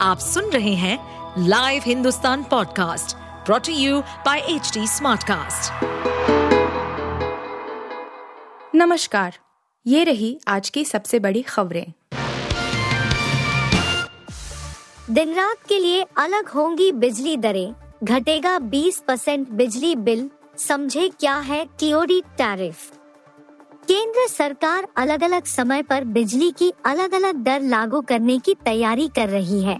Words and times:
आप 0.00 0.18
सुन 0.18 0.44
रहे 0.44 0.74
हैं 0.74 0.98
live 1.48 1.82
Hindustan 1.86 2.42
podcast 2.42 3.16
brought to 3.16 3.72
you 3.72 4.00
by 4.00 4.38
H 4.38 4.78
smartcast. 4.78 5.72
नमस्कार 8.74 9.34
ये 9.86 10.04
रही 10.04 10.40
आज 10.48 10.70
की 10.70 10.84
सबसे 10.84 11.18
बड़ी 11.18 11.42
खबरें। 11.42 11.92
दिन 15.10 15.34
रात 15.34 15.56
के 15.68 15.78
लिए 15.78 16.06
अलग 16.16 16.48
होंगी 16.48 16.92
बिजली 16.92 17.36
दरें। 17.36 17.74
घटेगा 18.04 18.58
20 18.58 19.00
परसेंट 19.00 19.48
बिजली 19.48 19.96
बिल। 19.96 20.30
समझे 20.58 21.08
क्या 21.08 21.36
है 21.36 21.64
टीओडी 21.64 22.20
टैरिफ 22.20 22.92
केंद्र 23.88 24.26
सरकार 24.28 24.86
अलग 24.96 25.22
अलग 25.22 25.44
समय 25.44 25.82
पर 25.82 26.04
बिजली 26.04 26.50
की 26.50 26.72
अलग 26.84 27.14
अलग 27.14 27.34
दर 27.34 27.60
लागू 27.60 28.00
करने 28.00 28.38
की 28.38 28.54
तैयारी 28.54 29.08
कर 29.08 29.28
रही 29.28 29.62
है। 29.62 29.78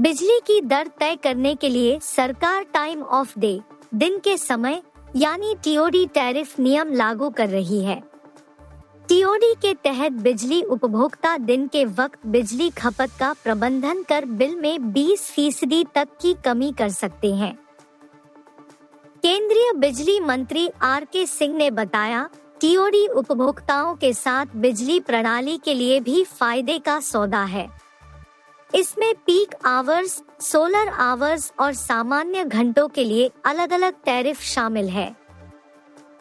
बिजली 0.00 0.38
की 0.46 0.60
दर 0.60 0.86
तय 1.00 1.16
करने 1.16 1.54
के 1.54 1.68
लिए 1.68 1.98
सरकार 2.02 2.64
टाइम 2.64 3.02
ऑफ़ 3.02 3.38
डे 3.38 3.60
दिन 3.94 4.18
के 4.18 4.36
समय, 4.36 4.82
यानी 5.16 5.54
टीओडी 5.54 6.06
टैरिफ 6.06 6.58
नियम 6.58 6.92
लागू 6.92 7.30
कर 7.30 7.48
रही 7.48 7.84
है। 7.84 8.02
टीओडी 9.08 9.52
के 9.62 9.74
तहत 9.74 10.12
बिजली 10.12 10.62
उपभोक्ता 10.62 11.36
दिन 11.38 11.66
के 11.66 11.84
वक्त 11.84 12.26
बिजली 12.26 12.70
खपत 12.70 13.10
का 13.20 13.32
प्रबंधन 13.32 14.02
कर 14.02 14.24
बिल 14.24 14.56
में 14.56 14.92
20 14.92 15.30
फ़ीसदी 15.30 15.84
तक 15.94 16.08
की 16.20 16.34
कमी 16.44 16.72
कर 16.78 16.88
सकते 16.88 17.34
हैं। 17.34 17.54
केंद्रीय 19.22 19.72
बिजली 19.72 20.20
मंत्री 20.20 20.68
आर 20.82 21.04
के 21.04 21.26
सिंह 21.26 21.56
ने 21.56 21.70
बताया 21.70 22.28
टीओडी 22.60 23.06
उपभोक्ताओं 23.06 23.94
के 23.94 24.12
साथ 24.12 24.46
बिजली 24.56 25.00
प्रणाली 25.00 25.56
के 25.58 25.74
लिए 25.74 26.00
भी 26.00 26.22
फ़ायदे 26.24 26.78
का 26.78 27.00
सौदा 27.00 27.42
है। 27.44 27.68
इसमें 28.74 29.14
पीक 29.14 29.54
आवर्स, 29.64 30.22
सोलर 30.40 30.88
आवर्स 30.88 31.52
और 31.60 31.72
सामान्य 31.72 32.44
घंटों 32.44 32.88
के 32.88 33.04
लिए 33.04 33.30
अलग 33.44 33.72
अलग 33.72 33.94
टैरिफ 34.04 34.40
शामिल 34.40 34.88
है। 34.88 35.14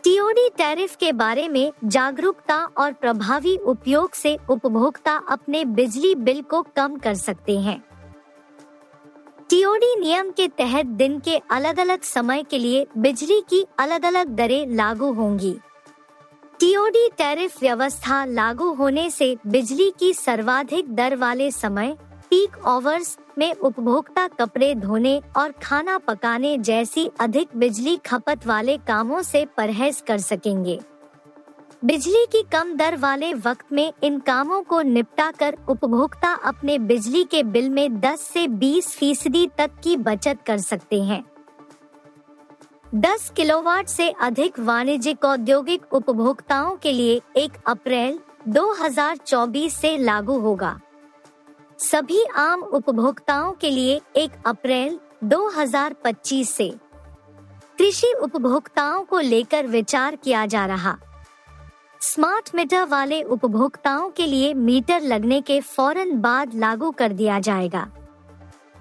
टीओडी 0.03 0.49
टैरिफ 0.49 0.95
के 0.95 1.11
बारे 1.11 1.47
में 1.47 1.71
जागरूकता 1.85 2.57
और 2.77 2.93
प्रभावी 2.93 3.57
उपयोग 3.57 4.13
से 4.13 4.37
उपभोक्ता 4.49 5.15
अपने 5.29 5.65
बिजली 5.65 6.15
बिल 6.15 6.41
को 6.41 6.61
कम 6.75 6.95
कर 6.95 7.15
सकते 7.15 7.59
हैं। 7.59 7.83
टीओडी 9.49 9.95
नियम 9.99 10.31
के 10.31 10.47
तहत 10.47 10.85
दिन 10.85 11.19
के 11.19 11.37
अलग 11.51 11.79
अलग 11.79 12.01
समय 12.01 12.43
के 12.43 12.57
लिए 12.57 12.85
बिजली 12.97 13.39
की 13.49 13.65
अलग 13.79 14.05
अलग 14.05 14.27
दरें 14.27 14.65
लागू 14.67 15.11
होंगी। 15.13 15.55
टीओडी 16.63 17.07
टैरिफ 17.17 17.59
व्यवस्था 17.61 18.25
लागू 18.25 18.71
होने 18.73 19.09
से 19.09 19.25
बिजली 19.47 19.89
की 19.99 20.13
सर्वाधिक 20.13 20.93
दर 20.95 21.15
वाले 21.15 21.49
समय 21.51 21.91
पीक 22.29 22.67
ओवर्स 22.67 23.17
में 23.37 23.53
उपभोक्ता 23.53 24.27
कपड़े 24.27 24.73
धोने 24.75 25.21
और 25.37 25.51
खाना 25.63 25.97
पकाने 25.97 26.57
जैसी 26.57 27.09
अधिक 27.19 27.47
बिजली 27.55 27.95
खपत 28.05 28.47
वाले 28.47 28.77
कामों 28.77 29.21
से 29.21 29.45
परहेज 29.57 30.01
कर 30.07 30.17
सकेंगे। 30.17 30.79
बिजली 31.85 32.25
की 32.25 32.43
कम 32.51 32.73
दर 32.75 32.97
वाले 32.97 33.33
वक्त 33.33 33.73
में 33.73 33.93
इन 34.03 34.19
कामों 34.19 34.61
को 34.61 34.81
निपटा 34.81 35.31
कर 35.31 35.57
उपभोक्ता 35.69 36.33
अपने 36.43 36.79
बिजली 36.79 37.23
के 37.23 37.43
बिल 37.43 37.69
में 37.69 37.99
10 37.99 38.19
से 38.33 38.47
20 38.47 38.87
फ़ीसदी 38.87 39.47
तक 39.57 39.71
की 39.83 39.97
बचत 39.97 40.39
कर 40.47 40.57
सकते 40.57 41.01
हैं। 41.01 41.23
10 42.95 43.29
किलोवाट 43.35 43.87
से 43.87 44.09
अधिक 44.09 44.59
वाणिज्यिक 44.59 45.25
औद्योगिक 45.25 45.93
उपभोक्ताओं 45.93 46.75
के 46.75 46.91
लिए 46.91 47.21
1 47.37 47.51
अप्रैल 47.67 48.19
2024 48.47 49.69
से 49.69 49.97
लागू 49.97 50.39
होगा। 50.39 50.79
सभी 51.79 52.25
आम 52.35 52.61
उपभोक्ताओं 52.61 53.53
के 53.53 53.69
लिए 53.69 54.01
1 54.15 54.31
अप्रैल 54.45 54.99
2025 55.23 56.45
से। 56.45 56.69
कृषि 57.77 58.13
उपभोक्ताओं 58.21 59.03
को 59.03 59.19
लेकर 59.19 59.67
विचार 59.67 60.15
किया 60.15 60.45
जा 60.45 60.65
रहा। 60.65 60.97
स्मार्ट 62.01 62.55
मीटर 62.55 62.85
वाले 62.85 63.23
उपभोक्ताओं 63.23 64.09
के 64.09 64.25
लिए 64.25 64.53
मीटर 64.53 65.01
लगने 65.01 65.41
के 65.41 65.61
फ़ौरन 65.61 66.21
बाद 66.21 66.53
लागू 66.55 66.91
कर 66.91 67.13
दिया 67.13 67.39
जाएगा। 67.39 67.91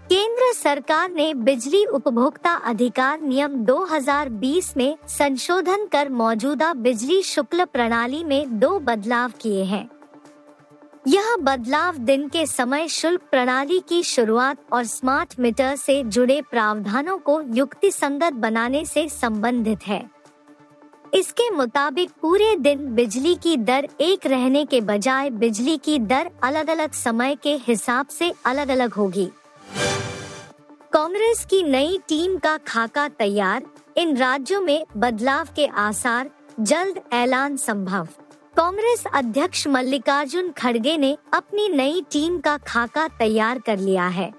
केंद्र 0.09 0.53
सरकार 0.53 1.11
ने 1.11 1.35
बिजली 1.35 1.85
उपभोक्ता 1.85 2.53
अधिकार 2.53 3.21
नियम 3.21 3.65
2020 3.65 4.77
में 4.77 4.97
संशोधन 5.09 5.87
कर 5.87 6.09
मौजूदा 6.09 6.75
बिजली 6.75 7.23
शुल्क 7.23 7.69
प्रणाली 7.73 8.25
में 8.25 8.59
दो 8.61 8.79
बदलाव 8.79 9.33
किए 9.41 9.65
हैं। 9.65 9.91
यह 11.09 11.37
बदलाव 11.41 11.97
दिन 11.97 12.29
के 12.29 12.47
समय 12.47 12.89
शुल्क 12.89 13.21
प्रणाली 13.31 13.83
की 13.89 14.03
शुरुआत 14.03 14.59
और 14.73 14.85
स्मार्ट 14.85 15.41
मीटर 15.41 15.77
से 15.77 16.05
जुड़े 16.05 16.43
प्रावधानों 16.43 17.19
को 17.19 17.43
युक्ति 17.43 17.91
संगत 17.91 18.33
बनाने 18.33 18.85
से 18.85 19.09
संबंधित 19.09 19.87
है। 19.87 20.11
इसके 21.15 21.51
मुताबिक 21.51 22.11
पूरे 22.23 22.57
दिन 22.57 22.95
बिजली 22.95 23.35
की 23.35 23.57
दर 23.57 23.89
एक 24.01 24.27
रहने 24.27 24.65
के 24.65 24.81
बजाय 24.81 25.31
बिजली 25.31 25.77
की 25.77 25.99
दर 25.99 26.31
अलग 26.43 26.71
अलग 26.71 26.93
समय 26.93 27.35
के 27.35 27.57
हिसाब 27.57 28.07
से 28.07 28.33
अलग 28.45 28.69
अलग 28.69 28.93
होगी। 28.93 29.31
कांग्रेस 30.93 31.45
की 31.45 31.63
नई 31.63 31.99
टीम 32.09 32.37
का 32.37 32.57
खाका 32.59 33.07
तैयार, 33.09 33.63
इन 33.97 34.17
राज्यों 34.17 34.61
में 34.61 34.85
बदलाव 34.97 35.49
के 35.57 35.67
आसार, 35.67 36.31
जल्द 36.61 37.01
ऐलान 37.13 37.57
संभव। 37.57 38.09
कांग्रेस 38.57 39.05
अध्यक्ष 39.15 39.67
मल्लिकार्जुन 39.67 40.51
खड़गे 40.53 40.97
ने 40.97 41.17
अपनी 41.35 41.69
नई 41.69 42.03
टीम 42.13 42.39
का 42.39 42.57
खाका 42.59 43.07
तैयार 43.19 43.59
कर 43.59 43.79
लिया 43.79 44.07
है। 44.09 44.31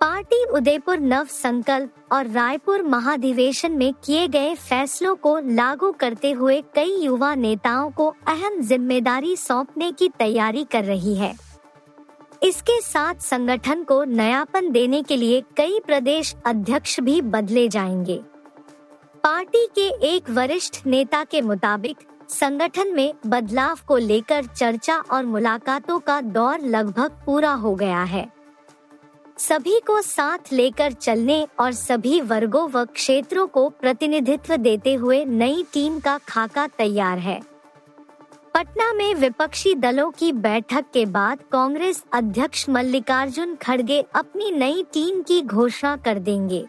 पार्टी 0.00 0.44
उदयपुर 0.46 0.98
नव 0.98 1.26
संकल्प 1.26 2.12
और 2.12 2.26
रायपुर 2.26 2.82
महाधिवेशन 2.84 3.72
में 3.72 3.92
किए 4.04 4.26
गए 4.28 4.54
फैसलों 4.60 5.14
को 5.16 5.38
लागू 5.46 5.92
करते 5.92 6.32
हुए 6.32 6.60
कई 6.74 7.00
युवा 7.02 7.34
नेताओं 7.36 7.90
को 7.90 8.14
अहम 8.28 8.60
ज़िम्मेदारी 8.62 9.36
सौंपने 9.38 9.92
की 9.92 10.08
तैयारी 10.18 10.64
कर 10.64 10.84
रही 10.84 11.14
है। 11.14 11.34
इसके 12.44 12.80
साथ 12.80 13.14
संगठन 13.14 13.82
को 13.84 14.04
नयापन 14.04 14.70
देने 14.70 15.02
के 15.02 15.16
लिए 15.16 15.40
कई 15.56 15.80
प्रदेश 15.86 16.34
अध्यक्ष 16.46 17.00
भी 17.00 17.20
बदले 17.20 17.68
जाएँगे। 17.68 18.20
पार्टी 19.24 19.66
के 19.66 20.06
एक 20.06 20.30
वरिष्ठ 20.30 20.86
नेता 20.86 21.24
के 21.24 21.40
मुताबिक, 21.40 21.96
संगठन 22.28 22.94
में 22.94 23.14
बदलाव 23.26 23.78
को 23.88 23.96
लेकर 23.96 24.44
चर्चा 24.44 24.96
और 24.96 25.24
मुलाकातों 25.24 25.98
का 25.98 26.20
दौर 26.20 26.60
लगभग 26.60 27.10
पूरा 27.26 27.52
हो 27.52 27.74
गया 27.74 28.02
है। 28.02 28.32
सभी 29.38 29.80
को 29.86 30.02
साथ 30.02 30.52
लेकर 30.52 30.92
चलने 30.92 31.46
और 31.58 31.72
सभी 31.72 32.20
वर्गों 32.20 32.68
व 32.68 32.84
क्षेत्रों 32.84 33.46
को 33.46 33.68
प्रतिनिधित्व 33.68 34.56
देते 34.56 34.94
हुए 34.94 35.24
नई 35.24 35.64
टीम 35.72 36.00
का 36.00 36.18
खाका 36.18 36.66
तैयार 36.66 37.18
है। 37.18 37.53
पटना 38.54 38.92
में 38.92 39.14
विपक्षी 39.14 39.74
दलों 39.74 40.10
की 40.10 40.30
बैठक 40.32 40.84
के 40.92 41.04
बाद 41.06 41.38
कांग्रेस 41.52 42.04
अध्यक्ष 42.12 42.68
मल्लिकार्जुन 42.68 43.54
खड़गे 43.54 44.00
अपनी 44.14 44.50
नई 44.50 44.82
टीम 44.92 45.22
की 45.22 45.40
घोषणा 45.42 45.96
कर 45.96 46.18
देंगे। 46.18 46.64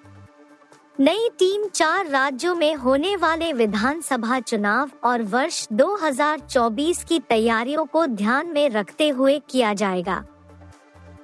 नई 1.00 1.30
टीम 1.40 1.68
चार 1.68 2.08
राज्यों 2.08 2.56
में 2.56 2.76
होने 2.76 3.16
वाले 3.16 3.54
विधानसभा 3.54 4.40
चुनाव 4.40 4.92
और 5.04 5.22
वर्ष 5.22 5.68
2024 5.74 7.04
की 7.04 7.20
तैयारियों 7.20 7.86
को 7.86 8.06
ध्यान 8.06 8.48
में 8.48 8.70
रखते 8.70 9.10
हुए 9.10 9.40
किया 9.50 9.74
जाएगा। 9.74 10.24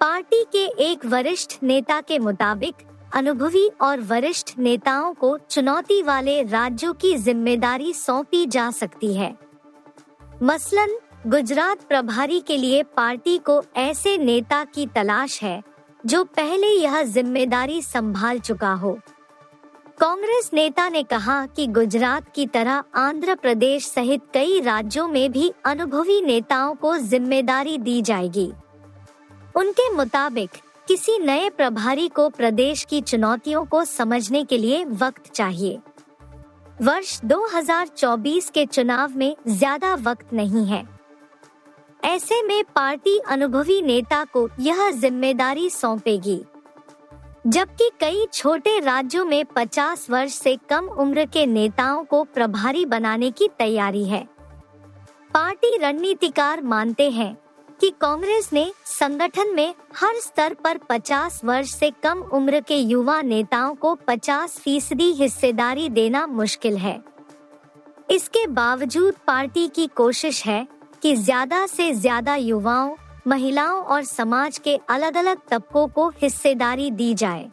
पार्टी 0.02 0.44
के 0.44 0.66
एक 0.84 1.06
वरिष्ठ 1.06 1.64
नेता 1.64 2.02
के 2.02 2.20
मुताबिक, 2.20 2.76
अनुभवी 3.14 3.70
और 3.82 4.00
वरिष्ठ 4.00 4.58
नेताओं 4.60 5.14
को 5.14 5.38
चुनौती 5.50 6.04
वाले 6.04 6.44
राज्यों 6.44 6.94
की 6.94 7.18
ज़िम्मेदारी 7.18 7.94
सौंपी 7.94 8.46
जा 8.46 8.72
सकती 8.72 9.14
है। 9.14 9.51
मसलन, 10.44 10.96
गुजरात 11.28 11.82
प्रभारी 11.82 12.40
के 12.40 12.56
लिए 12.58 12.84
पार्टी 12.98 13.38
को 13.38 13.62
ऐसे 13.78 14.18
नेता 14.18 14.64
की 14.66 14.86
तलाश 14.86 15.42
है, 15.44 15.62
जो 16.06 16.24
पहले 16.24 16.68
यह 16.68 17.02
ज़िम्मेदारी 17.04 17.82
संभाल 17.82 18.40
चुका 18.40 18.72
हो। 18.74 18.94
कांग्रेस 20.00 20.50
नेता 20.54 20.88
ने 20.90 21.04
कहा 21.04 21.46
कि 21.46 21.68
गुजरात 21.68 22.32
की 22.36 22.46
तरह 22.46 22.84
आंध्र 22.96 23.36
प्रदेश 23.36 23.88
सहित 23.88 24.22
कई 24.34 24.60
राज्यों 24.60 25.08
में 25.08 25.32
भी 25.32 25.52
अनुभवी 25.66 26.20
नेताओं 26.22 26.74
को 26.76 26.98
ज़िम्मेदारी 26.98 27.78
दी 27.78 28.02
जाएगी। 28.02 28.52
उनके 29.56 29.90
मुताबिक, 29.90 30.50
किसी 30.88 31.20
नए 31.20 31.50
प्रभारी 31.50 32.08
को 32.08 32.30
प्रदेश 32.30 32.84
की 32.84 33.02
चुनौतियों 33.02 33.66
को 33.66 33.84
समझने 33.86 34.44
के 34.44 34.58
लिए 34.58 34.84
वक्त 34.86 35.32
चाहिए। 35.34 35.80
वर्ष 36.82 37.20
2024 37.22 38.50
के 38.50 38.66
चुनाव 38.66 39.12
में 39.16 39.36
ज़्यादा 39.48 39.94
वक्त 39.96 40.34
नहीं 40.34 40.66
है। 40.66 40.84
ऐसे 42.04 42.42
में 42.42 42.64
पार्टी 42.76 43.18
अनुभवी 43.28 43.82
नेता 43.82 44.24
को 44.24 44.48
यह 44.60 44.90
ज़िम्मेदारी 44.92 45.70
सौंपेगी। 45.70 46.40
जबकि 47.48 47.90
कई 48.00 48.26
छोटे 48.34 48.80
राज्यों 48.80 49.26
में 49.26 49.44
50 49.46 50.10
वर्ष 50.10 50.34
से 50.34 50.56
कम 50.70 50.88
उम्र 51.00 51.26
के 51.26 51.46
नेताओं 51.46 52.04
को 52.04 52.24
प्रभारी 52.24 52.86
बनाने 52.86 53.32
की 53.32 53.50
तैयारी 53.60 54.04
है। 54.06 54.24
पार्टी 55.34 55.78
रणनीतिकार 55.78 56.62
मानते 56.64 57.10
हैं 57.10 57.36
कि 57.82 57.90
कांग्रेस 58.02 58.50
ने 58.54 58.72
संगठन 58.86 59.54
में 59.56 59.74
हर 59.96 60.16
स्तर 60.16 60.54
पर 60.54 60.78
50 60.92 61.40
वर्ष 61.46 61.70
से 61.70 61.90
कम 62.04 62.20
उम्र 62.34 62.60
के 62.60 62.76
युवा 62.76 63.22
नेताओं 63.22 63.74
को 63.76 63.96
50 64.10 64.58
फ़ीसदी 64.60 65.12
हिस्सेदारी 65.14 65.88
देना 65.90 66.26
मुश्किल 66.28 66.78
है। 66.78 67.02
इसके 68.12 68.46
बावजूद 68.48 69.16
पार्टी 69.28 69.68
की 69.68 69.88
कोशिश 69.88 70.46
है 70.46 70.68
कि 71.02 71.16
ज़्यादा 71.16 71.66
से 71.68 71.92
ज़्यादा 71.94 72.36
युवाओं, 72.36 72.96
महिलाओं 73.28 73.82
और 73.84 74.04
समाज 74.04 74.58
के 74.58 74.80
अलग 74.90 75.18
अलग 75.18 75.38
तबकों 75.50 75.88
को 75.88 76.08
हिस्सेदारी 76.22 76.90
दी 76.92 77.14
जाए। 77.14 77.50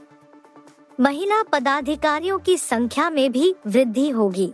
महिला 1.00 1.42
पदाधिकारियों 1.42 2.38
की 2.38 2.56
संख्या 2.58 3.10
में 3.10 3.30
भी 3.32 3.54
वृद्धि 3.66 4.08
होगी। 4.10 4.52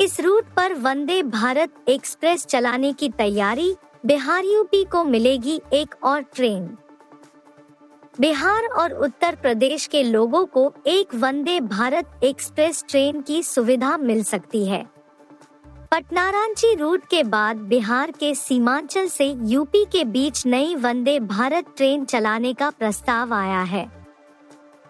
इस 0.00 0.20
रूट 0.20 0.54
पर 0.56 0.74
वंदे 0.74 1.22
भारत 1.22 1.88
एक्सप्रेस 1.88 2.46
चलाने 2.46 2.92
की 2.92 3.08
तैयारी 3.08 3.74
बिहार 4.06 4.44
यूपी 4.44 4.84
को 4.84 5.04
मिलेगी 5.04 5.60
एक 5.72 5.94
और 6.04 6.20
ट्रेन। 6.20 6.78
बिहार 8.20 8.64
और 8.66 8.92
उत्तर 8.92 9.34
प्रदेश 9.34 9.86
के 9.86 10.02
लोगों 10.02 10.44
को 10.46 10.72
एक 10.86 11.14
वंदे 11.14 11.60
भारत 11.60 12.20
एक्सप्रेस 12.24 12.84
ट्रेन 12.88 13.20
की 13.20 13.42
सुविधा 13.42 13.96
मिल 13.96 14.24
सकती 14.24 14.66
है। 14.66 14.84
पटना 15.92 16.30
रांची 16.30 16.74
रूट 16.74 17.04
के 17.04 17.22
बाद 17.22 17.56
बिहार 17.56 18.10
के 18.10 18.34
सीमांचल 18.34 19.08
से 19.08 19.34
यूपी 19.44 19.84
के 19.84 20.04
बीच 20.04 20.46
नई 20.46 20.74
वंदे 20.74 21.20
भारत 21.20 21.74
ट्रेन 21.76 22.04
चलाने 22.04 22.54
का 22.54 22.70
प्रस्ताव 22.70 23.34
आया 23.34 23.62
है। 23.62 23.90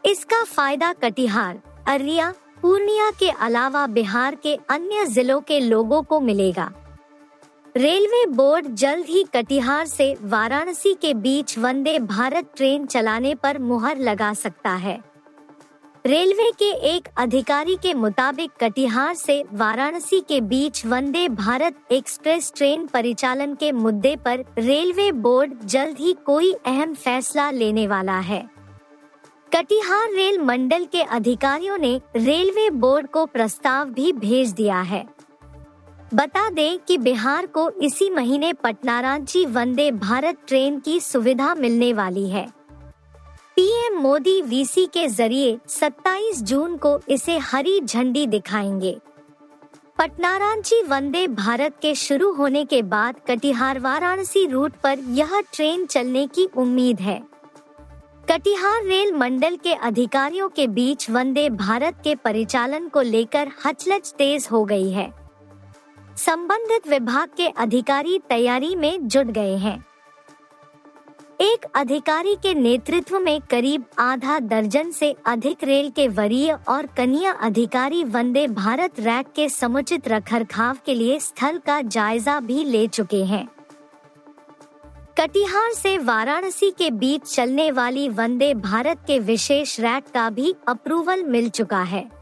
इसका 0.07 0.45
फ़ायदा 0.45 0.93
कटिहार 0.93 1.63
अरिया 1.89 2.35
पूर्णिया 2.63 3.11
के 3.11 3.31
अलावा 3.31 3.87
बिहार 3.87 4.35
के 4.35 4.59
अन्य 4.71 5.07
जिलों 5.07 5.41
के 5.41 5.61
लोगों 5.61 6.03
को 6.03 6.21
मिलेगा। 6.21 6.73
रेलवे 7.77 8.25
बोर्ड 8.27 8.67
जल्द 8.69 9.07
ही 9.07 9.25
कटिहार 9.35 9.87
से 9.87 10.17
वाराणसी 10.23 10.93
के 10.95 11.13
बीच 11.15 11.59
वंदे 11.59 11.99
भारत 11.99 12.51
ट्रेन 12.57 12.85
चलाने 12.87 13.35
पर 13.35 13.59
मुहर 13.59 13.99
लगा 13.99 14.33
सकता 14.35 14.71
है। 14.71 14.99
रेलवे 16.07 16.51
के 16.59 16.71
एक 16.89 17.09
अधिकारी 17.17 17.77
के 17.77 17.95
मुताबिक 17.95 18.51
कटिहार 18.61 19.15
से 19.15 19.45
वाराणसी 19.53 20.21
के 20.21 20.41
बीच 20.41 20.85
वंदे 20.87 21.29
भारत 21.29 21.93
एक्सप्रेस 21.93 22.53
ट्रेन 22.57 22.87
परिचालन 22.87 23.55
के 23.55 23.73
मुद्दे 23.73 24.17
पर 24.17 24.45
रेलवे 24.59 25.11
बोर्ड 25.13 25.55
जल्द 25.65 25.99
ही 25.99 26.13
कोई 26.27 26.53
अहम 26.53 26.95
फैसला 26.95 27.51
लेने 27.51 27.87
वाला 27.87 28.19
है। 28.21 28.43
कटिहार 29.57 30.13
रेल 30.13 30.41
मंडल 30.41 30.85
के 30.85 31.03
अधिकारियों 31.03 31.79
ने 31.79 32.01
रेलवे 32.17 32.71
बोर्ड 32.71 33.07
को 33.07 33.27
प्रस्ताव 33.27 33.91
भी 33.91 34.13
भेज 34.13 34.53
दिया 34.53 34.81
है। 34.81 35.05
बता 36.15 36.51
दें 36.51 36.79
कि 36.79 36.99
बिहार 36.99 37.47
को 37.47 37.71
इसी 37.71 38.11
महीने 38.11 38.53
पटना 38.53 39.01
रांची 39.01 39.47
वंदे 39.47 39.91
भारत 39.91 40.37
ट्रेन 40.47 40.81
की 40.81 41.01
सुविधा 41.01 41.55
मिलने 41.55 41.93
वाली 41.93 42.29
है। 42.29 42.47
पीएम 43.57 43.99
मोदी 43.99 44.43
वीसी 44.43 44.87
के 44.87 45.09
ज़रिए 45.09 45.59
27 45.69 46.43
जून 46.43 46.77
को 46.77 47.01
इसे 47.09 47.39
हरी 47.39 47.81
झंडी 47.81 48.27
दिखाएँगे। 48.27 48.99
पटना 49.99 50.37
रांची 50.37 50.83
वंदे 50.83 51.27
भारत 51.29 51.75
के 51.83 51.95
शुरू 51.95 52.33
होने 52.33 52.65
के 52.65 52.83
बाद 52.83 53.15
कटिहार 53.29 53.79
वाराणसी 53.79 54.47
रूट 54.47 54.73
पर 54.73 54.99
यह 54.99 55.41
ट्रेन 55.41 55.87
चलने 55.87 56.27
की 56.27 56.49
उम्मीद 56.57 57.01
है। 57.01 57.23
कटिहार 58.31 58.85
रेल 58.85 59.13
मंडल 59.13 59.57
के 59.57 59.73
अधिकारियों 59.73 60.49
के 60.49 60.67
बीच 60.67 61.11
वंदे 61.11 61.51
भारत 61.51 61.95
के 62.05 62.15
परिचालन 62.15 62.89
को 62.89 63.01
लेकर 63.01 63.49
हचलच 63.67 64.15
तेज 64.19 64.49
हो 64.53 64.65
गई 64.65 64.91
है। 64.91 65.22
संबंधित 66.17 66.89
विभाग 66.89 67.29
के 67.37 67.47
अधिकारी 67.47 68.19
तैयारी 68.29 68.77
में 68.77 69.09
जुट 69.09 69.27
गए 69.27 69.57
हैं। 69.57 69.85
एक 71.41 71.65
अधिकारी 71.75 72.35
के 72.35 72.55
नेतृत्व 72.55 73.19
में 73.19 73.41
करीब 73.41 73.85
आधा 73.99 74.39
दर्जन 74.39 74.91
से 74.91 75.15
अधिक 75.27 75.65
रेल 75.65 75.91
के 75.91 76.09
वरीय 76.09 76.59
और 76.69 76.87
कनिया 76.87 77.33
अधिकारी 77.33 78.05
वंदे 78.05 78.47
भारत 78.49 79.01
रैक 79.01 79.27
के 79.37 79.49
समुचित 79.49 80.09
रखरखाव 80.09 80.77
के 80.87 80.95
लिए 80.95 81.19
स्थल 81.21 81.59
का 81.59 81.81
जायजा 81.81 82.41
भी 82.41 82.65
ले 82.65 82.87
चुके 82.87 83.25
हैं। 83.25 83.49
कटिहार 85.19 85.73
से 85.73 85.99
वाराणसी 85.99 86.71
के 86.71 86.91
बीच 86.91 87.23
चलने 87.23 87.71
वाली 87.71 88.09
वंदे 88.09 88.55
भारत 88.55 89.05
के 89.07 89.19
विशेष 89.19 89.81
रैक 89.81 90.05
का 90.15 90.31
भी 90.31 90.55
अप्रूवल 90.69 91.23
मिल 91.23 91.49
चुका 91.49 91.83
है। 91.83 92.22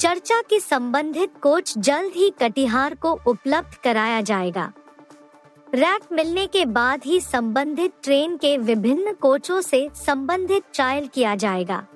चर्चा 0.00 0.40
के 0.40 0.58
संबंधित 0.60 1.30
कोच 1.42 1.78
जल्द 1.78 2.12
ही 2.16 2.30
कटिहार 2.40 2.94
को 2.94 3.18
उपलब्ध 3.26 3.74
कराया 3.84 4.20
जाएगा। 4.20 4.72
रैक 5.74 6.02
मिलने 6.12 6.46
के 6.46 6.64
बाद 6.64 7.00
ही 7.04 7.20
संबंधित 7.20 7.92
ट्रेन 8.02 8.36
के 8.36 8.58
विभिन्न 8.58 9.12
कोचों 9.12 9.60
से 9.60 9.88
संबंधित 9.94 10.62
ट्रायल 10.74 11.06
किया 11.06 11.34
जाएगा। 11.34 11.86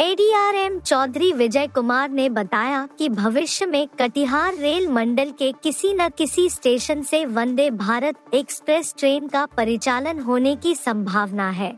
एडीआरएम 0.00 0.78
चौधरी 0.80 1.32
विजय 1.32 1.66
कुमार 1.66 2.10
ने 2.10 2.28
बताया 2.28 2.88
कि 2.98 3.08
भविष्य 3.08 3.66
में 3.66 3.88
कटिहार 3.88 4.54
रेल 4.54 4.88
मंडल 4.88 5.30
के 5.30 5.52
किसी 5.52 5.92
न 5.94 6.08
किसी 6.08 6.48
स्टेशन 6.50 7.02
से 7.02 7.24
वंदे 7.26 7.70
भारत 7.70 8.34
एक्सप्रेस 8.34 8.94
ट्रेन 8.98 9.28
का 9.28 9.46
परिचालन 9.46 10.20
होने 10.20 10.56
की 10.56 10.74
संभावना 10.74 11.50
है। 11.50 11.76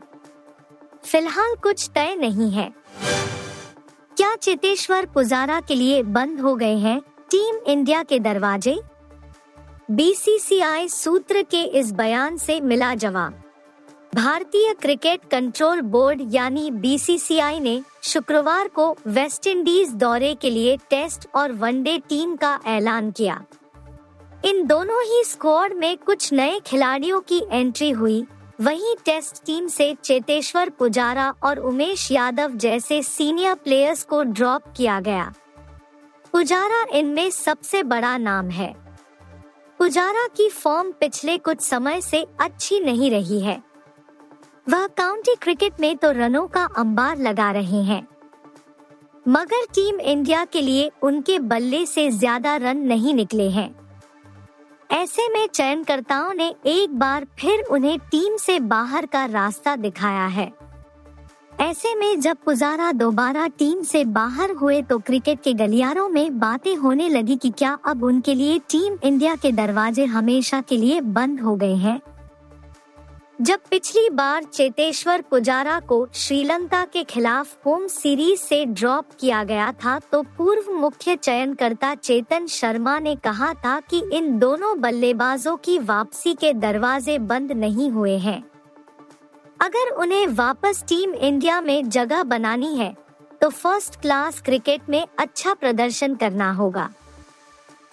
फ़िलहाल 1.05 1.55
कुछ 1.55 1.89
तय 1.89 2.15
नहीं 2.15 2.51
है। 2.51 2.71
क्या 4.17 4.35
चेतेश्वर 4.35 5.05
पुजारा 5.05 5.59
के 5.61 5.75
लिए 5.75 6.03
बंद 6.03 6.39
हो 6.39 6.55
गए 6.55 6.75
हैं 6.77 6.99
टीम 7.31 7.55
इंडिया 7.67 8.03
के 8.03 8.19
दरवाजे? 8.19 8.79
बीसीसीआई 9.91 10.87
सूत्र 10.87 11.41
के 11.41 11.61
इस 11.61 11.91
बयान 11.91 12.37
से 12.37 12.59
मिला 12.61 12.93
जवाब। 12.95 13.41
भारतीय 14.15 14.73
क्रिकेट 14.73 15.21
कंट्रोल 15.31 15.81
बोर्ड 15.81 16.21
यानी 16.35 16.71
बीसीसीआई 16.71 17.59
ने 17.59 17.81
शुक्रवार 18.03 18.67
को 18.67 18.95
वेस्टइंडीज 19.07 19.89
दौरे 19.89 20.33
के 20.35 20.49
लिए 20.49 20.77
टेस्ट 20.77 21.27
और 21.35 21.51
वनडे 21.51 21.97
टीम 21.97 22.35
का 22.35 22.59
ऐलान 22.65 23.11
किया। 23.11 23.43
इन 24.45 24.65
दोनों 24.67 25.01
ही 25.03 25.23
स्क्वाड 25.23 25.73
में 25.73 25.97
कुछ 25.97 26.33
नए 26.33 26.59
खिलाड़ियों 26.59 27.19
की 27.19 27.41
एंट्री 27.51 27.89
हुई। 27.91 28.25
वहीं 28.59 28.95
टेस्ट 29.05 29.43
टीम 29.45 29.67
से 29.67 29.93
चेतेश्वर 30.03 30.69
पुजारा 30.69 31.33
और 31.43 31.59
उमेश 31.59 32.11
यादव 32.11 32.51
जैसे 32.55 33.01
सीनियर 33.03 33.53
प्लेयर्स 33.53 34.03
को 34.03 34.21
ड्रॉप 34.23 34.63
किया 34.77 34.99
गया। 34.99 35.33
पुजारा 36.33 36.85
इनमें 36.97 37.29
सबसे 37.29 37.83
बड़ा 37.83 38.17
नाम 38.17 38.49
है। 38.49 38.73
पुजारा 39.79 40.27
की 40.27 40.49
फॉर्म 40.49 40.91
पिछले 40.91 41.37
कुछ 41.37 41.61
समय 41.61 42.01
से 42.01 42.25
अच्छी 42.41 42.79
नहीं 42.79 43.11
रही 43.11 43.39
है। 43.39 43.61
वह 44.67 44.87
काउंटी 44.87 45.35
क्रिकेट 45.35 45.79
में 45.79 45.95
तो 45.97 46.11
रनों 46.11 46.47
का 46.47 46.63
अंबार 46.77 47.17
लगा 47.17 47.51
रहे 47.51 47.81
हैं। 47.83 48.07
मगर 49.25 49.65
टीम 49.65 49.99
इंडिया 50.01 50.45
के 50.45 50.61
लिए 50.61 50.91
उनके 51.03 51.39
बल्ले 51.41 51.85
से 51.85 52.09
ज़्यादा 52.11 52.55
रन 52.55 52.77
नहीं 52.77 53.13
निकले 53.13 53.49
हैं। 53.49 53.69
ऐसे 54.91 55.27
में 55.29 55.47
चयनकर्ताओं 55.47 56.33
ने 56.33 56.47
एक 56.65 56.97
बार 56.99 57.25
फिर 57.39 57.61
उन्हें 57.61 57.97
टीम 57.99 58.35
से 58.37 58.59
बाहर 58.59 59.05
का 59.05 59.25
रास्ता 59.25 59.75
दिखाया 59.75 60.25
है। 60.25 60.51
ऐसे 61.59 61.93
में 61.95 62.19
जब 62.19 62.37
पुजारा 62.45 62.91
दोबारा 62.91 63.47
टीम 63.47 63.81
से 63.81 64.03
बाहर 64.05 64.51
हुए 64.51 64.81
तो 64.81 64.97
क्रिकेट 64.99 65.41
के 65.43 65.53
गलियारों 65.53 66.07
में 66.09 66.39
बातें 66.39 66.75
होने 66.75 67.09
लगी 67.09 67.35
कि 67.35 67.49
क्या 67.49 67.77
अब 67.85 68.03
उनके 68.03 68.35
लिए 68.35 68.57
टीम 68.59 68.97
इंडिया 69.03 69.35
के 69.35 69.51
दरवाजे 69.51 70.05
हमेशा 70.05 70.61
के 70.61 70.77
लिए 70.77 71.01
बंद 71.01 71.41
हो 71.41 71.55
गए 71.55 71.75
हैं। 71.75 71.99
जब 73.39 73.59
पिछली 73.69 74.09
बार 74.09 74.43
चेतेश्वर 74.43 75.21
पुजारा 75.21 75.79
को 75.79 76.07
श्रीलंका 76.13 76.83
के 76.85 77.03
खिलाफ 77.03 77.65
होम 77.65 77.87
सीरीज़ 77.87 78.39
से 78.39 78.63
ड्रॉप 78.65 79.05
किया 79.19 79.43
गया 79.43 79.71
था 79.83 79.97
तो 80.11 80.21
पूर्व 80.37 80.71
मुख्य 80.71 81.15
चयनकर्ता 81.15 81.93
चेतन 81.95 82.45
शर्मा 82.47 82.97
ने 82.99 83.15
कहा 83.15 83.53
था 83.55 83.79
कि 83.79 84.03
इन 84.13 84.37
दोनों 84.39 84.79
बल्लेबाजों 84.81 85.55
की 85.57 85.77
वापसी 85.79 86.33
के 86.33 86.53
दरवाजे 86.53 87.17
बंद 87.21 87.51
नहीं 87.51 87.89
हुए 87.89 88.17
हैं। 88.17 88.43
अगर 89.61 89.89
उन्हें 89.93 90.25
वापस 90.27 90.83
टीम 90.87 91.13
इंडिया 91.13 91.59
में 91.61 91.89
जगह 91.89 92.23
बनानी 92.23 92.75
है 92.75 92.95
तो 93.41 93.49
फ़र्स्ट 93.49 93.99
क्लास 94.01 94.41
क्रिकेट 94.41 94.89
में 94.89 95.05
अच्छा 95.19 95.53
प्रदर्शन 95.53 96.15
करना 96.15 96.51
होगा। 96.51 96.89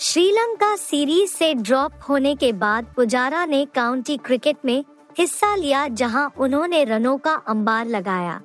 श्रीलंका 0.01 0.75
सीरीज़ 0.77 1.31
से 1.31 1.53
ड्रॉप 1.55 1.93
होने 2.09 2.35
के 2.35 2.53
बाद 2.53 2.93
पुजारा 2.97 3.45
ने 3.47 3.65
काउंटी 3.75 4.17
क्रिकेट 4.17 4.57
में 4.65 4.85
हिस्सा 5.19 5.55
लिया 5.55 5.87
जहाँ 5.89 6.33
उन्होंने 6.39 6.85
रनों 6.85 7.17
का 7.19 7.35
अंबार 7.49 7.87
लगाया। 7.87 8.41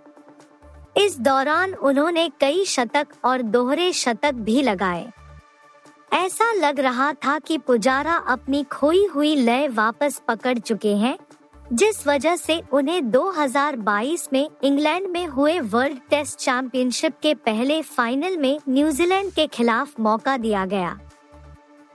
इस 0.97 1.19
दौरान 1.19 1.73
उन्होंने 1.73 2.29
कई 2.39 2.65
शतक 2.65 3.07
और 3.23 3.41
दोहरे 3.41 3.91
शतक 3.93 4.33
भी 4.33 4.61
लगाए। 4.61 5.07
ऐसा 6.13 6.51
लग 6.53 6.79
रहा 6.79 7.11
था 7.13 7.37
कि 7.39 7.57
पुजारा 7.57 8.15
अपनी 8.27 8.63
खोई 8.63 9.05
हुई 9.05 9.35
लय 9.35 9.67
वापस 9.67 10.21
पकड़ 10.27 10.57
चुके 10.59 10.95
हैं, 10.95 11.17
जिस 11.73 12.07
वजह 12.07 12.35
से 12.35 12.61
उन्हें 12.73 13.11
2022 13.11 14.27
में 14.33 14.49
इंग्लैंड 14.63 15.07
में 15.07 15.25
हुए 15.27 15.59
वर्ल्ड 15.59 15.99
टेस्ट 16.09 16.39
चैंपियनशिप 16.39 17.13
के 17.21 17.33
पहले 17.35 17.81
फाइनल 17.81 18.37
में 18.37 18.59
न्यूजीलैंड 18.69 19.31
के 19.31 19.47
खिलाफ 19.47 19.99
मौका 19.99 20.37
दिया 20.37 20.65
गया। 20.65 20.97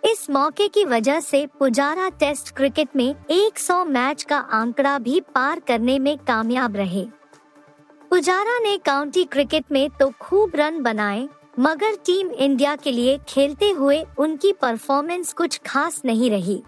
इस 0.03 0.29
मौके 0.31 0.67
की 0.69 0.85
वजह 0.85 1.19
से 1.21 1.47
पुजारा 1.59 2.09
टेस्ट 2.21 2.55
क्रिकेट 2.57 2.97
में 2.97 3.15
100 3.31 3.85
मैच 3.87 4.23
का 4.23 4.37
आंकड़ा 4.53 4.99
भी 4.99 5.21
पार 5.35 5.61
करने 5.61 5.99
में 5.99 6.17
कामयाब 6.19 6.77
रहे। 6.77 7.05
पुजारा 8.11 8.59
ने 8.59 8.77
काउंटी 8.79 9.25
क्रिकेट 9.25 9.65
में 9.73 9.89
तो 9.91 10.11
खूब 10.21 10.53
रन 10.55 10.81
बनाए, 10.83 11.29
मगर 11.59 11.97
टीम 12.07 12.31
इंडिया 12.31 12.75
के 12.77 12.93
लिए 12.93 13.19
खेलते 13.29 13.71
हुए 13.71 14.03
उनकी 14.19 14.53
परफॉर्मेंस 14.53 15.33
कुछ 15.33 15.61
खास 15.67 16.01
नहीं 16.05 16.31
रही। 16.31 16.63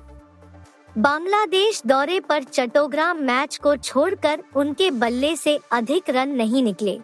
बांग्लादेश 0.96 1.82
दौरे 1.86 2.20
पर 2.20 2.42
चट्टोग्राम 2.42 3.22
मैच 3.22 3.56
को 3.56 3.76
छोड़कर 3.76 4.42
उनके 4.56 4.90
बल्ले 4.92 5.34
से 5.36 5.58
अधिक 5.72 6.10
रन 6.10 6.34
नहीं 6.36 6.62
निकले। 6.62 6.98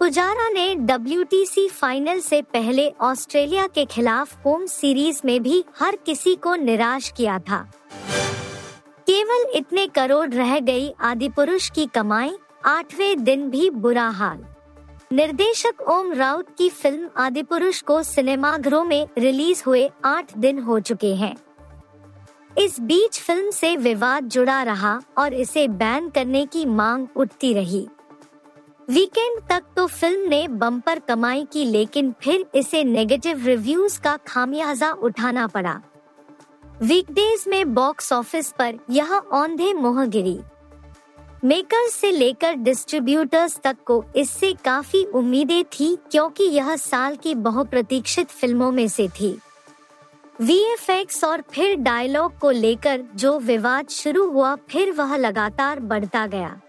पुजारा 0.00 0.48
ने 0.48 0.74
डब्ल्यू 0.74 1.24
फाइनल 1.68 2.20
से 2.20 2.42
पहले 2.42 2.92
ऑस्ट्रेलिया 3.00 3.66
के 3.66 3.84
खिलाफ 3.84 4.46
होम 4.46 4.66
सीरीज़ 4.66 5.20
में 5.24 5.42
भी 5.42 5.64
हर 5.80 5.96
किसी 5.96 6.34
को 6.34 6.54
निराश 6.54 7.12
किया 7.16 7.38
था। 7.38 7.72
केवल 9.06 9.50
इतने 9.54 9.86
करोड़ 9.86 10.28
रह 10.30 10.58
गई 10.60 10.90
आदि 11.00 11.28
पुरुष 11.28 11.70
की 11.70 11.86
कमाई, 11.86 12.32
आठवें 12.64 13.24
दिन 13.24 13.50
भी 13.50 13.70
बुरा 13.70 14.08
हाल। 14.08 14.44
निर्देशक 15.12 15.80
ओम 15.80 16.12
राउत 16.12 16.46
की 16.58 16.70
फ़िल्म 16.70 17.10
आदि 17.16 17.42
पुरुष 17.42 17.82
को 17.82 18.02
सिनेमाघरों 18.02 18.84
में 18.84 19.08
रिलीज़ 19.18 19.62
हुए 19.66 19.90
आठ 20.04 20.38
दिन 20.38 20.58
हो 20.58 20.80
चुके 20.80 21.14
हैं। 21.14 21.36
इस 22.58 22.80
बीच 22.80 23.20
फ़िल्म 23.20 23.50
से 23.50 23.76
विवाद 23.76 24.24
जुड़ा 24.24 24.62
रहा 24.62 25.00
और 25.18 25.34
इसे 25.34 25.68
बैन 25.68 26.08
करने 26.08 26.46
की 26.46 26.66
मांग 26.66 27.08
उठती 27.16 27.54
रही। 27.54 27.88
वीकेंड 28.90 29.40
तक 29.48 29.64
तो 29.76 29.86
फ़िल्म 29.86 30.28
ने 30.28 30.46
बम्पर 30.50 30.98
कमाई 30.98 31.44
की, 31.52 31.64
लेकिन 31.64 32.12
फिर 32.22 32.44
इसे 32.54 32.82
नेगेटिव 32.84 33.44
रिव्यूज़ 33.46 33.98
का 34.00 34.16
खामियाजा 34.26 34.90
उठाना 34.92 35.46
पड़ा। 35.46 35.74
वीकडेज 36.82 37.44
में 37.48 37.74
बॉक्स 37.74 38.12
ऑफ़िस 38.12 38.50
पर 38.58 38.78
यह 38.90 39.12
औंधे 39.12 39.72
मोह 39.72 40.04
गिरी। 40.06 40.38
मेकर्स 41.44 41.94
से 41.94 42.10
लेकर 42.10 42.54
डिस्ट्रीब्यूटर्स 42.54 43.58
तक 43.58 43.76
को 43.86 44.02
इससे 44.16 44.52
काफ़ी 44.64 45.04
उम्मीदें 45.04 45.62
थी, 45.64 45.96
क्योंकि 46.10 46.44
यह 46.44 46.74
साल 46.76 47.16
की 47.16 47.34
बहुप्रतीक्षित 47.36 48.30
फ़िल्मों 48.30 48.70
में 48.72 48.88
से 48.88 49.08
थी। 49.10 49.30
वीएफएक्स 50.40 51.22
और 51.24 51.42
फिर 51.50 51.76
डायलॉग 51.76 52.38
को 52.38 52.50
लेकर 52.50 53.04
जो 53.14 53.38
विवाद 53.40 53.88
शुरू 53.90 54.26
हुआ, 54.30 54.54
फिर 54.68 54.92
वह 54.92 55.16
लगातार 55.16 55.80
बढ़ता 55.80 56.26
गया। 56.26 56.60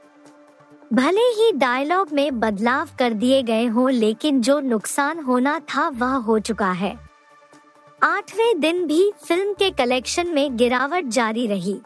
भले 0.93 1.21
ही 1.21 1.51
डायलॉग 1.51 2.09
में 2.11 2.39
बदलाव 2.39 2.89
कर 2.99 3.13
दिए 3.13 3.43
गए 3.43 3.65
हो, 3.65 3.87
लेकिन 3.87 4.41
जो 4.41 4.59
नुकसान 4.59 5.19
होना 5.19 5.59
था, 5.59 5.89
वह 5.89 6.07
हो 6.07 6.39
चुका 6.39 6.71
है। 6.71 6.99
आठवें 8.03 8.59
दिन 8.59 8.87
भी 8.87 9.11
फ़िल्म 9.25 9.53
के 9.53 9.69
कलेक्शन 9.69 10.27
में 10.27 10.57
गिरावट 10.57 11.05
जारी 11.05 11.47
रही। 11.47 11.81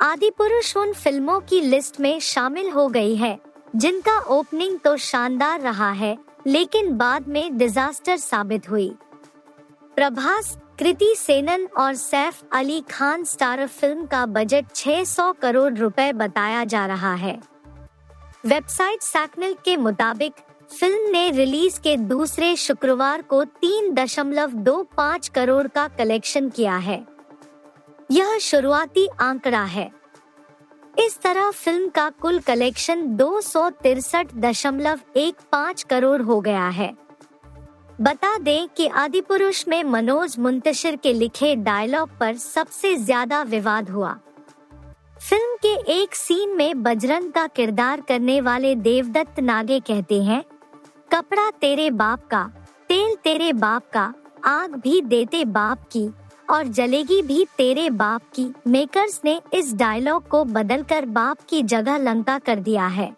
आदि 0.00 0.30
पुरुष 0.30 0.76
उन 0.76 0.92
फ़िल्मों 0.92 1.40
की 1.40 1.60
लिस्ट 1.60 2.00
में 2.00 2.20
शामिल 2.20 2.70
हो 2.70 2.88
गई 2.88 3.14
है, 3.16 3.38
जिनका 3.76 4.18
ओपनिंग 4.18 4.78
तो 4.78 4.96
शानदार 4.96 5.60
रहा 5.60 5.90
है, 5.90 6.18
लेकिन 6.46 6.96
बाद 6.96 7.28
में 7.28 7.58
डिजास्टर 7.58 8.16
साबित 8.16 8.70
हुई। 8.70 8.94
प्रभास, 9.96 10.58
कृति 10.78 11.14
सेनन 11.18 11.68
और 11.76 11.94
सैफ 11.94 12.42
अली 12.52 12.80
खान 12.80 13.24
स्टार 13.24 13.66
फ़िल्म 13.66 14.06
का 14.06 14.26
बजट 14.26 14.64
600 14.74 15.32
करोड़ 15.32 15.72
रुपए 15.74 16.12
बताया 16.12 16.64
जा 16.64 16.86
रहा 16.86 17.14
है। 17.14 17.57
वेबसाइट 18.46 19.02
सैकनल 19.02 19.54
के 19.64 19.76
मुताबिक, 19.76 20.32
फ़िल्म 20.80 21.10
ने 21.10 21.30
रिलीज़ 21.30 21.80
के 21.80 21.96
दूसरे 21.96 22.56
शुक्रवार 22.56 23.22
को 23.22 23.44
तीन 23.44 23.94
दशमलव 23.94 24.52
दो 24.52 24.82
पाँच 24.96 25.28
करोड़ 25.28 25.66
का 25.66 25.88
कलेक्शन 25.88 26.48
किया 26.48 26.76
है। 26.76 27.06
यह 28.10 28.38
शुरुआती 28.38 29.08
आंकड़ा 29.20 29.62
है। 29.62 29.90
इस 30.98 31.18
तरह 31.20 31.50
फ़िल्म 31.50 31.88
का 31.88 32.08
कुल 32.10 32.38
कलेक्शन 32.38 33.02
दो 33.16 33.40
करोड़ 35.84 36.22
हो 36.22 36.40
गया 36.40 36.68
है। 36.68 36.94
बता 38.00 38.38
दें 38.38 38.68
कि 38.68 38.86
आदि 38.86 39.20
पुरुष 39.20 39.68
में 39.68 39.84
मनोज 39.84 40.38
मुंतशिर 40.38 40.96
के 40.96 41.12
लिखे 41.12 41.56
डायलॉग 41.56 42.18
पर 42.18 42.36
सबसे 42.36 42.96
ज़्यादा 42.96 43.42
विवाद 43.42 43.90
हुआ। 43.90 44.18
फ़िल्म 45.20 45.56
के 45.56 45.92
एक 45.92 46.14
सीन 46.14 46.56
में 46.56 46.82
बजरंग 46.82 47.32
का 47.32 47.46
किरदार 47.46 48.00
करने 48.00 48.40
वाले 48.40 48.74
देवदत्त 48.74 49.40
नागे 49.40 49.78
कहते 49.80 50.22
हैं, 50.22 50.42
कपड़ा 51.10 51.50
तेरे 51.50 51.90
बाप 51.90 52.26
का, 52.26 52.42
तेल 52.88 53.14
तेरे 53.14 53.52
बाप 53.52 53.90
का, 53.92 54.12
आग 54.44 54.74
भी 54.74 55.00
देते 55.00 55.44
बाप 55.44 55.82
की, 55.92 56.08
और 56.50 56.68
जलेगी 56.68 57.20
भी 57.22 57.44
तेरे 57.56 57.88
बाप 57.90 58.22
की 58.34 58.46
मेकर्स 58.66 59.20
ने 59.24 59.40
इस 59.52 59.74
डायलॉग 59.74 60.28
को 60.28 60.44
बदलकर 60.44 61.06
बाप 61.06 61.38
की 61.48 61.62
जगह 61.62 61.98
लंका 61.98 62.38
कर 62.38 62.60
दिया 62.60 62.86
है। 62.86 63.12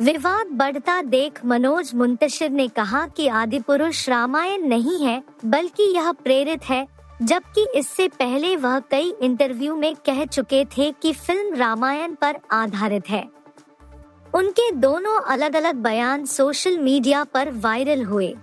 विवाद 0.00 0.46
बढ़ता 0.52 1.02
देख 1.02 1.44
मनोज 1.44 1.94
मुंतशिर 1.94 2.50
ने 2.50 2.68
कहा 2.68 3.06
कि 3.06 3.26
आदि 3.26 3.58
पुरुष 3.58 4.08
रामायण 4.08 4.68
नहीं 4.68 4.98
है, 4.98 5.22
बल्कि 5.44 5.92
यह 5.94 6.12
प्रेरित 6.12 6.64
है 6.64 6.86
जबकि 7.22 7.66
इससे 7.74 8.06
पहले 8.08 8.54
वह 8.56 8.78
कई 8.80 9.12
इंटरव्यू 9.22 9.74
में 9.76 9.94
कह 10.06 10.24
चुके 10.24 10.64
थे 10.76 10.90
कि 10.92 11.12
फ़िल्म 11.12 11.54
रामायण 11.54 12.14
पर 12.14 12.36
आधारित 12.50 13.10
है। 13.10 13.22
उनके 14.34 14.70
दोनों 14.70 15.20
अलग 15.22 15.56
अलग 15.56 15.74
बयान 15.74 16.24
सोशल 16.26 16.78
मीडिया 16.78 17.24
पर 17.24 17.50
वायरल 17.50 18.04
हुए। 18.04 18.34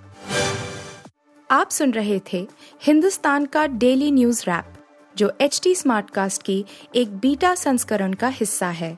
आप 1.49 1.69
सुन 1.69 1.91
रहे 1.91 2.19
थे 2.33 2.47
हिंदुस्तान 2.83 3.45
का 3.45 3.65
डेली 3.67 4.11
न्यूज़ 4.11 4.43
रैप 4.47 4.73
जो 5.15 5.31
एच 5.41 5.59
टी 5.63 5.75
स्मार्ट 5.75 6.09
कास्ट 6.09 6.43
की 6.43 6.63
एक 6.95 7.17
बीटा 7.17 7.55
संस्करण 7.55 8.13
का 8.13 8.27
हिस्सा 8.27 8.69
है। 8.69 8.97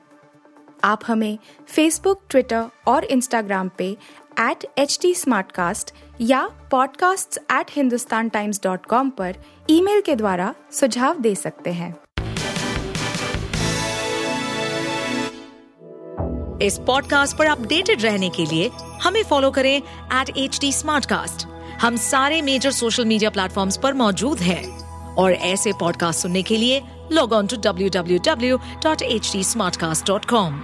आप 0.84 1.00
हमें 1.06 1.38
फेसबुक 1.68 2.22
ट्विटर 2.30 2.68
और 2.86 3.04
इंस्टाग्राम 3.04 3.70
पे 3.78 3.90
एट 4.40 4.66
एच 4.78 4.98
टी 5.02 5.14
या 6.20 6.50
podcasts@hindustantimes.com 6.74 9.10
पर 9.18 9.34
ईमेल 9.70 10.00
के 10.00 10.16
द्वारा 10.16 10.54
सुझाव 10.72 11.20
दे 11.20 11.34
सकते 11.34 11.70
हैं। 11.70 11.96
इस 16.62 16.78
पॉडकास्ट 16.78 17.36
पर 17.36 17.46
अपडेटेड 17.46 18.02
रहने 18.02 18.28
के 18.28 18.46
लिए 18.46 18.70
हमें 19.02 19.24
फॉलो 19.24 19.50
करें 19.50 19.76
एट 19.76 20.36
एच 20.36 20.60
टी 20.60 20.72
हम 21.76 21.96
सारे 21.96 22.42
मेजर 22.42 22.70
सोशल 22.70 23.04
मीडिया 23.04 23.30
प्लेटफॉर्म्स 23.30 23.76
पर 23.76 23.92
मौजूद 23.92 24.38
हैं 24.38 24.78
और 25.14 25.32
ऐसे 25.32 25.72
पॉडकास्ट 25.80 26.20
सुनने 26.20 26.42
के 26.42 26.56
लिए 26.56 26.82
log 27.12 27.32
on 27.32 27.46
to 27.46 27.56
W 27.56 27.88
W 27.88 28.18
W 28.26 28.60
dot 28.84 29.02
H 29.02 29.32
T 29.32 29.44
smartcast 29.76 30.06
dot 30.06 30.24
com 30.24 30.62